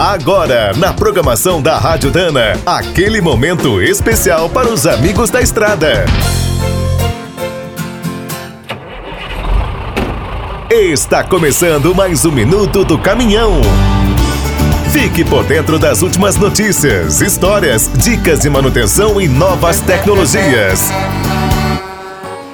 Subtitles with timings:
[0.00, 6.06] Agora, na programação da Rádio Dana, aquele momento especial para os amigos da estrada.
[10.70, 13.60] Está começando mais um minuto do caminhão.
[14.90, 20.90] Fique por dentro das últimas notícias, histórias, dicas de manutenção e novas tecnologias.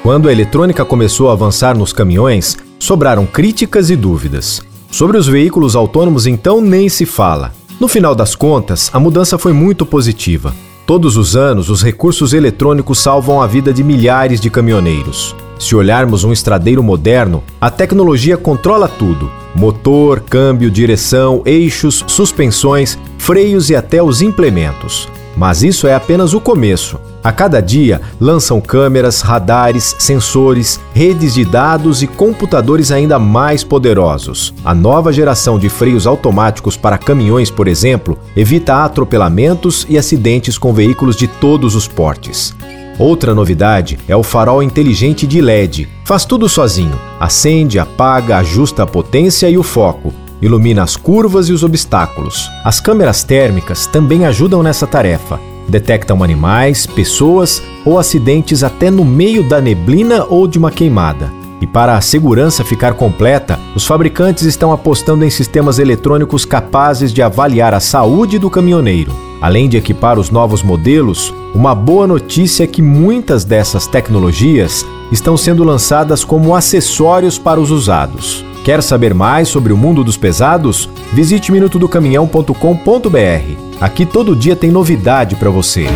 [0.03, 4.65] Quando a eletrônica começou a avançar nos caminhões, sobraram críticas e dúvidas.
[4.91, 7.53] Sobre os veículos autônomos, então, nem se fala.
[7.79, 10.55] No final das contas, a mudança foi muito positiva.
[10.87, 15.35] Todos os anos, os recursos eletrônicos salvam a vida de milhares de caminhoneiros.
[15.59, 23.69] Se olharmos um estradeiro moderno, a tecnologia controla tudo: motor, câmbio, direção, eixos, suspensões, freios
[23.69, 25.09] e até os implementos.
[25.37, 26.99] Mas isso é apenas o começo.
[27.23, 34.55] A cada dia lançam câmeras, radares, sensores, redes de dados e computadores ainda mais poderosos.
[34.65, 40.73] A nova geração de freios automáticos para caminhões, por exemplo, evita atropelamentos e acidentes com
[40.73, 42.55] veículos de todos os portes.
[42.99, 45.87] Outra novidade é o farol inteligente de LED.
[46.05, 51.53] Faz tudo sozinho: acende, apaga, ajusta a potência e o foco ilumina as curvas e
[51.53, 52.51] os obstáculos.
[52.65, 55.41] As câmeras térmicas também ajudam nessa tarefa.
[55.69, 61.31] Detectam animais, pessoas ou acidentes até no meio da neblina ou de uma queimada.
[61.61, 67.23] E para a segurança ficar completa, os fabricantes estão apostando em sistemas eletrônicos capazes de
[67.23, 69.13] avaliar a saúde do caminhoneiro.
[69.41, 75.37] Além de equipar os novos modelos, uma boa notícia é que muitas dessas tecnologias estão
[75.37, 78.45] sendo lançadas como acessórios para os usados.
[78.67, 80.91] Quer saber mais sobre o mundo dos pesados?
[81.13, 83.81] Visite minutodocaminhão.com.br.
[83.81, 85.87] Aqui todo dia tem novidade para você.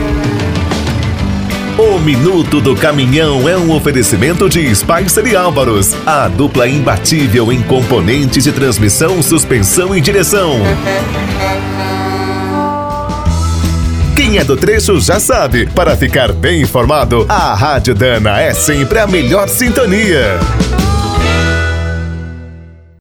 [1.76, 7.60] O Minuto do Caminhão é um oferecimento de Spicer e Álvaros, a dupla imbatível em
[7.60, 10.60] componentes de transmissão, suspensão e direção.
[14.14, 19.00] Quem é do trecho já sabe, para ficar bem informado, a Rádio Dana é sempre
[19.00, 20.38] a melhor sintonia.